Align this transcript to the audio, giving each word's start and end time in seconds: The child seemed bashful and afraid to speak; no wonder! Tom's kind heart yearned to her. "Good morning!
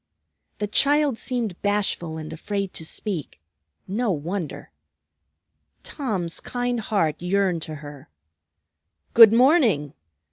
The 0.57 0.65
child 0.65 1.19
seemed 1.19 1.61
bashful 1.61 2.17
and 2.17 2.33
afraid 2.33 2.73
to 2.73 2.83
speak; 2.83 3.39
no 3.87 4.09
wonder! 4.09 4.71
Tom's 5.83 6.39
kind 6.39 6.79
heart 6.79 7.21
yearned 7.21 7.61
to 7.61 7.75
her. 7.85 8.09
"Good 9.13 9.31
morning! 9.31 9.93